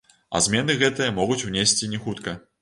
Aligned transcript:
А 0.37 0.39
змены 0.45 0.75
гэтыя 0.83 1.09
могуць 1.19 1.39
унесці 1.51 1.91
не 1.93 2.01
хутка. 2.07 2.37